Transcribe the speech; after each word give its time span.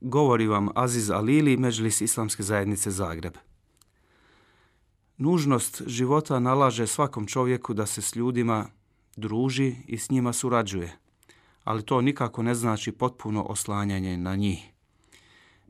Govori 0.00 0.46
vam 0.46 0.68
Aziz 0.74 1.10
Alili, 1.10 1.56
Međlis 1.56 2.00
Islamske 2.00 2.42
zajednice 2.42 2.90
Zagreb. 2.90 3.34
Nužnost 5.16 5.82
života 5.86 6.38
nalaže 6.38 6.86
svakom 6.86 7.26
čovjeku 7.26 7.74
da 7.74 7.86
se 7.86 8.02
s 8.02 8.16
ljudima 8.16 8.66
druži 9.16 9.76
i 9.86 9.98
s 9.98 10.10
njima 10.10 10.32
surađuje, 10.32 10.96
ali 11.64 11.82
to 11.82 12.00
nikako 12.00 12.42
ne 12.42 12.54
znači 12.54 12.92
potpuno 12.92 13.42
oslanjanje 13.42 14.16
na 14.16 14.36
njih. 14.36 14.72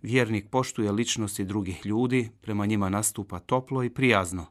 Vjernik 0.02 0.48
poštuje 0.51 0.93
ličnosti 0.93 1.45
drugih 1.45 1.87
ljudi, 1.87 2.30
prema 2.40 2.66
njima 2.66 2.88
nastupa 2.88 3.38
toplo 3.38 3.82
i 3.82 3.90
prijazno. 3.90 4.46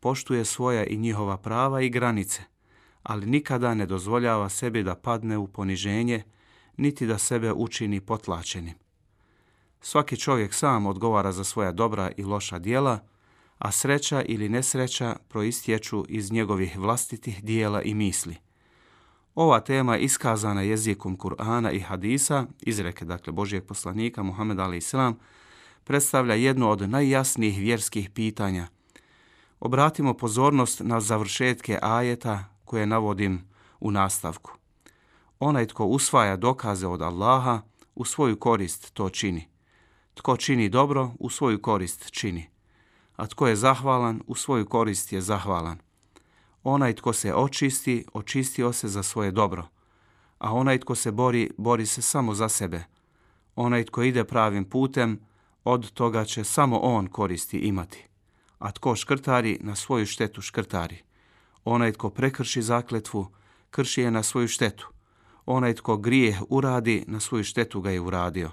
Poštuje 0.00 0.44
svoja 0.44 0.84
i 0.84 0.96
njihova 0.96 1.36
prava 1.36 1.82
i 1.82 1.90
granice, 1.90 2.42
ali 3.02 3.26
nikada 3.26 3.74
ne 3.74 3.86
dozvoljava 3.86 4.48
sebi 4.48 4.82
da 4.82 4.94
padne 4.94 5.38
u 5.38 5.46
poniženje, 5.46 6.22
niti 6.80 7.06
da 7.06 7.18
sebe 7.18 7.52
učini 7.52 8.00
potlačenim. 8.00 8.74
Svaki 9.80 10.16
čovjek 10.16 10.54
sam 10.54 10.86
odgovara 10.86 11.32
za 11.32 11.44
svoja 11.44 11.72
dobra 11.72 12.10
i 12.16 12.24
loša 12.24 12.58
dijela, 12.58 12.98
a 13.58 13.72
sreća 13.72 14.22
ili 14.22 14.48
nesreća 14.48 15.16
proistječu 15.28 16.04
iz 16.08 16.32
njegovih 16.32 16.78
vlastitih 16.78 17.44
dijela 17.44 17.82
i 17.82 17.94
misli. 17.94 18.36
Ova 19.34 19.60
tema 19.60 19.96
iskazana 19.96 20.62
jezikom 20.62 21.18
Kur'ana 21.18 21.72
i 21.72 21.80
Hadisa, 21.80 22.46
izreke 22.60 23.04
dakle 23.04 23.32
Božijeg 23.32 23.64
poslanika 23.64 24.22
Muhammed 24.22 24.58
Ali 24.58 24.80
predstavlja 25.84 26.34
jedno 26.34 26.70
od 26.70 26.90
najjasnijih 26.90 27.58
vjerskih 27.58 28.10
pitanja. 28.10 28.68
Obratimo 29.60 30.14
pozornost 30.14 30.80
na 30.84 31.00
završetke 31.00 31.78
ajeta 31.82 32.44
koje 32.64 32.86
navodim 32.86 33.44
u 33.80 33.90
nastavku. 33.90 34.59
Onaj 35.40 35.66
tko 35.66 35.84
usvaja 35.84 36.36
dokaze 36.36 36.86
od 36.86 37.02
Allaha, 37.02 37.60
u 37.94 38.04
svoju 38.04 38.36
korist 38.36 38.94
to 38.94 39.08
čini. 39.08 39.48
Tko 40.14 40.36
čini 40.36 40.68
dobro, 40.68 41.10
u 41.18 41.30
svoju 41.30 41.62
korist 41.62 42.10
čini. 42.10 42.50
A 43.16 43.26
tko 43.26 43.48
je 43.48 43.56
zahvalan, 43.56 44.22
u 44.26 44.34
svoju 44.34 44.66
korist 44.66 45.12
je 45.12 45.20
zahvalan. 45.20 45.78
Onaj 46.62 46.94
tko 46.94 47.12
se 47.12 47.34
očisti, 47.34 48.04
očistio 48.12 48.72
se 48.72 48.88
za 48.88 49.02
svoje 49.02 49.30
dobro. 49.30 49.68
A 50.38 50.52
onaj 50.52 50.78
tko 50.78 50.94
se 50.94 51.12
bori, 51.12 51.50
bori 51.58 51.86
se 51.86 52.02
samo 52.02 52.34
za 52.34 52.48
sebe. 52.48 52.84
Onaj 53.56 53.84
tko 53.84 54.02
ide 54.02 54.24
pravim 54.24 54.64
putem, 54.64 55.20
od 55.64 55.90
toga 55.90 56.24
će 56.24 56.44
samo 56.44 56.78
on 56.78 57.06
koristi 57.06 57.58
imati. 57.58 58.06
A 58.58 58.72
tko 58.72 58.96
škrtari, 58.96 59.58
na 59.60 59.74
svoju 59.74 60.06
štetu 60.06 60.42
škrtari. 60.42 61.02
Onaj 61.64 61.92
tko 61.92 62.10
prekrši 62.10 62.62
zakletvu, 62.62 63.26
krši 63.70 64.00
je 64.00 64.10
na 64.10 64.22
svoju 64.22 64.48
štetu. 64.48 64.88
Onaj 65.46 65.74
tko 65.74 65.96
grijeh 65.96 66.42
uradi, 66.48 67.04
na 67.06 67.20
svoju 67.20 67.44
štetu 67.44 67.80
ga 67.80 67.90
je 67.90 68.00
uradio. 68.00 68.50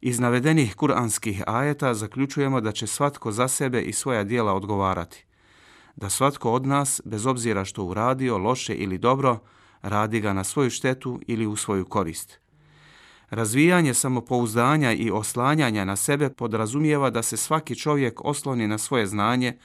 Iz 0.00 0.20
navedenih 0.20 0.74
kuranskih 0.76 1.42
ajeta 1.46 1.94
zaključujemo 1.94 2.60
da 2.60 2.72
će 2.72 2.86
svatko 2.86 3.32
za 3.32 3.48
sebe 3.48 3.82
i 3.82 3.92
svoja 3.92 4.24
dijela 4.24 4.54
odgovarati. 4.54 5.24
Da 5.96 6.10
svatko 6.10 6.52
od 6.52 6.66
nas, 6.66 7.00
bez 7.04 7.26
obzira 7.26 7.64
što 7.64 7.84
uradio, 7.84 8.38
loše 8.38 8.74
ili 8.74 8.98
dobro, 8.98 9.38
radi 9.82 10.20
ga 10.20 10.32
na 10.32 10.44
svoju 10.44 10.70
štetu 10.70 11.20
ili 11.26 11.46
u 11.46 11.56
svoju 11.56 11.84
korist. 11.84 12.38
Razvijanje 13.30 13.94
samopouzdanja 13.94 14.92
i 14.92 15.10
oslanjanja 15.10 15.84
na 15.84 15.96
sebe 15.96 16.30
podrazumijeva 16.30 17.10
da 17.10 17.22
se 17.22 17.36
svaki 17.36 17.76
čovjek 17.76 18.24
osloni 18.24 18.68
na 18.68 18.78
svoje 18.78 19.06
znanje, 19.06 19.58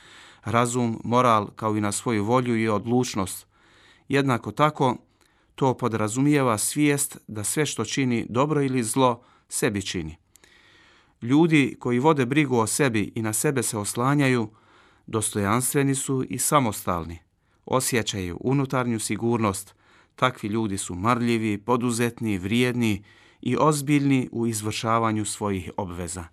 razum, 0.44 1.02
moral 1.04 1.48
kao 1.56 1.76
i 1.76 1.82
na 1.82 1.92
svoju 1.92 2.24
volju 2.24 2.58
i 2.58 2.70
odlučnost. 2.70 3.48
Jednako 4.08 4.52
tako, 4.52 4.98
to 5.60 5.74
podrazumijeva 5.74 6.58
svijest 6.58 7.18
da 7.28 7.44
sve 7.44 7.66
što 7.66 7.86
čini 7.86 8.26
dobro 8.30 8.62
ili 8.62 8.84
zlo 8.84 9.22
sebi 9.50 9.82
čini. 9.82 10.16
Ljudi 11.22 11.76
koji 11.80 12.00
vode 12.00 12.26
brigu 12.26 12.58
o 12.58 12.68
sebi 12.68 13.12
i 13.16 13.22
na 13.22 13.34
sebe 13.34 13.64
se 13.64 13.78
oslanjaju, 13.78 14.50
dostojanstveni 15.08 15.96
su 15.96 16.24
i 16.30 16.38
samostalni. 16.38 17.20
Osjećaju 17.66 18.38
unutarnju 18.42 19.00
sigurnost. 19.00 19.76
Takvi 20.16 20.50
ljudi 20.50 20.78
su 20.78 20.96
marljivi, 20.96 21.58
poduzetni, 21.58 22.38
vrijedni 22.38 23.04
i 23.42 23.58
ozbiljni 23.60 24.30
u 24.32 24.48
izvršavanju 24.48 25.26
svojih 25.26 25.72
obveza. 25.78 26.24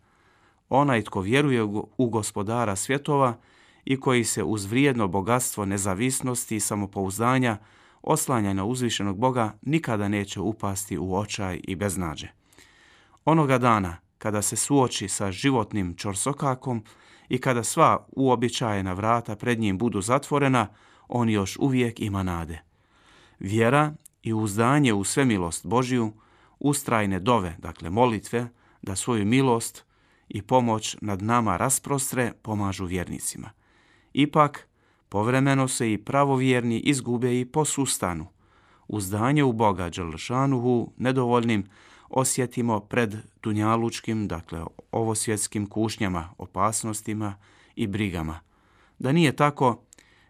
Onaj 0.68 1.02
tko 1.02 1.20
vjeruje 1.20 1.62
u 1.98 2.08
gospodara 2.10 2.76
svjetova 2.76 3.38
i 3.84 4.00
koji 4.00 4.24
se 4.24 4.44
uz 4.44 4.64
vrijedno 4.64 5.08
bogatstvo 5.08 5.64
nezavisnosti 5.64 6.56
i 6.56 6.60
samopouzdanja 6.60 7.58
oslanja 8.06 8.52
na 8.52 8.64
uzvišenog 8.64 9.18
Boga 9.18 9.52
nikada 9.62 10.08
neće 10.08 10.40
upasti 10.40 10.98
u 10.98 11.14
očaj 11.14 11.60
i 11.64 11.74
beznađe. 11.74 12.28
Onoga 13.24 13.58
dana 13.58 13.96
kada 14.18 14.42
se 14.42 14.56
suoči 14.56 15.08
sa 15.08 15.32
životnim 15.32 15.94
čorsokakom 15.96 16.84
i 17.28 17.38
kada 17.38 17.64
sva 17.64 18.06
uobičajena 18.16 18.92
vrata 18.92 19.36
pred 19.36 19.60
njim 19.60 19.78
budu 19.78 20.00
zatvorena, 20.00 20.68
on 21.08 21.28
još 21.28 21.56
uvijek 21.60 22.00
ima 22.00 22.22
nade. 22.22 22.62
Vjera 23.38 23.94
i 24.22 24.32
uzdanje 24.32 24.94
u 24.94 25.04
svemilost 25.04 25.66
Božiju, 25.66 26.12
ustrajne 26.58 27.20
dove, 27.20 27.56
dakle 27.58 27.90
molitve, 27.90 28.48
da 28.82 28.96
svoju 28.96 29.24
milost 29.24 29.84
i 30.28 30.42
pomoć 30.42 30.96
nad 31.00 31.22
nama 31.22 31.56
rasprostre, 31.56 32.32
pomažu 32.42 32.84
vjernicima. 32.84 33.50
Ipak, 34.12 34.68
povremeno 35.08 35.68
se 35.68 35.92
i 35.92 35.98
pravovjerni 35.98 36.80
izgube 36.80 37.40
i 37.40 37.44
posustanu. 37.44 38.26
Uzdanje 38.88 39.44
u 39.44 39.52
Boga 39.52 39.90
Đalšanuhu 39.90 40.92
nedovoljnim 40.96 41.66
osjetimo 42.08 42.80
pred 42.80 43.16
dunjalučkim, 43.42 44.28
dakle 44.28 44.64
ovosvjetskim 44.92 45.66
kušnjama, 45.66 46.34
opasnostima 46.38 47.34
i 47.76 47.86
brigama. 47.86 48.40
Da 48.98 49.12
nije 49.12 49.36
tako, 49.36 49.82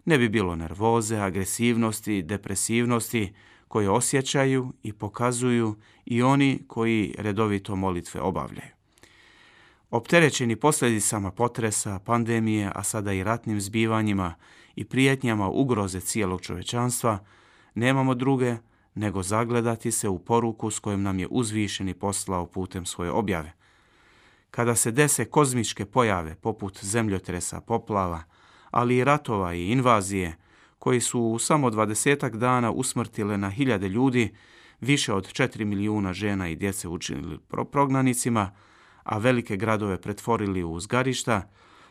ne 0.04 0.18
bi 0.18 0.28
bilo 0.28 0.56
nervoze, 0.56 1.16
agresivnosti, 1.16 2.22
depresivnosti 2.22 3.34
koje 3.68 3.90
osjećaju 3.90 4.72
i 4.82 4.92
pokazuju 4.92 5.76
i 6.04 6.22
oni 6.22 6.58
koji 6.66 7.14
redovito 7.18 7.76
molitve 7.76 8.20
obavljaju. 8.20 8.75
Opterećeni 9.96 10.56
posljedicama 10.56 11.30
potresa, 11.30 11.98
pandemije, 11.98 12.72
a 12.74 12.82
sada 12.82 13.12
i 13.12 13.24
ratnim 13.24 13.60
zbivanjima 13.60 14.34
i 14.74 14.84
prijetnjama 14.84 15.48
ugroze 15.48 16.00
cijelog 16.00 16.40
čovečanstva, 16.42 17.18
nemamo 17.74 18.14
druge 18.14 18.56
nego 18.94 19.22
zagledati 19.22 19.92
se 19.92 20.08
u 20.08 20.18
poruku 20.18 20.70
s 20.70 20.78
kojom 20.78 21.02
nam 21.02 21.18
je 21.18 21.26
uzvišeni 21.30 21.94
poslao 21.94 22.46
putem 22.46 22.86
svoje 22.86 23.10
objave. 23.10 23.52
Kada 24.50 24.74
se 24.74 24.90
dese 24.90 25.24
kozmičke 25.24 25.84
pojave 25.84 26.34
poput 26.34 26.84
zemljotresa, 26.84 27.60
poplava, 27.60 28.22
ali 28.70 28.96
i 28.96 29.04
ratova 29.04 29.54
i 29.54 29.70
invazije, 29.70 30.36
koji 30.78 31.00
su 31.00 31.20
u 31.20 31.38
samo 31.38 31.70
dvadesetak 31.70 32.36
dana 32.36 32.70
usmrtile 32.70 33.38
na 33.38 33.50
hiljade 33.50 33.88
ljudi, 33.88 34.34
više 34.80 35.12
od 35.12 35.32
4 35.32 35.64
milijuna 35.64 36.12
žena 36.12 36.48
i 36.48 36.56
djece 36.56 36.88
učinili 36.88 37.38
prognanicima, 37.72 38.50
a 39.06 39.18
velike 39.18 39.56
gradove 39.56 40.00
pretvorili 40.00 40.64
u 40.64 40.72
uzgarišta, 40.72 41.48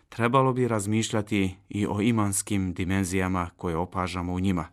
trebalo 0.09 0.53
bi 0.53 0.67
razmišljati 0.67 1.55
i 1.69 1.87
o 1.87 2.01
imanskim 2.01 2.73
dimenzijama 2.73 3.49
koje 3.57 3.77
opažamo 3.77 4.33
u 4.33 4.39
njima. 4.39 4.67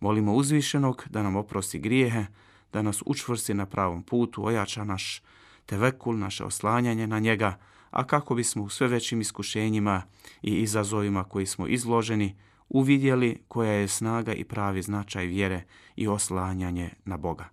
Molimo 0.00 0.34
uzvišenog 0.34 1.04
da 1.10 1.22
nam 1.22 1.36
oprosti 1.36 1.78
grijehe, 1.78 2.26
da 2.72 2.82
nas 2.82 3.02
učvrsti 3.06 3.54
na 3.54 3.66
pravom 3.66 4.02
putu, 4.02 4.44
ojača 4.44 4.84
naš 4.84 5.22
tevekul, 5.66 6.18
naše 6.18 6.44
oslanjanje 6.44 7.06
na 7.06 7.18
njega, 7.18 7.58
a 7.90 8.06
kako 8.06 8.34
bismo 8.34 8.62
u 8.62 8.68
sve 8.68 8.88
većim 8.88 9.20
iskušenjima 9.20 10.02
i 10.42 10.54
izazovima 10.54 11.24
koji 11.24 11.46
smo 11.46 11.66
izloženi 11.66 12.36
uvidjeli 12.68 13.42
koja 13.48 13.72
je 13.72 13.88
snaga 13.88 14.32
i 14.32 14.44
pravi 14.44 14.82
značaj 14.82 15.26
vjere 15.26 15.64
i 15.96 16.08
oslanjanje 16.08 16.90
na 17.04 17.16
Boga. 17.16 17.48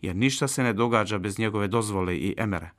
Jer 0.00 0.16
ništa 0.16 0.48
se 0.48 0.62
ne 0.62 0.72
događa 0.72 1.18
bez 1.18 1.38
njegove 1.38 1.68
dozvole 1.68 2.16
i 2.16 2.34
emere. 2.36 2.70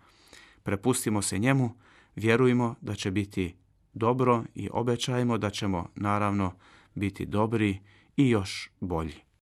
Prepustimo 0.64 1.22
se 1.22 1.40
njemu, 1.40 1.70
vjerujemo 2.16 2.76
da 2.82 2.96
će 2.96 3.12
biti 3.12 3.56
dobro 3.94 4.44
i 4.56 4.70
obećajmo 4.72 5.38
da 5.38 5.50
ćemo 5.50 5.90
naravno 5.96 6.54
biti 6.96 7.26
dobri 7.26 7.80
i 8.18 8.30
još 8.30 8.72
bolji. 8.80 9.33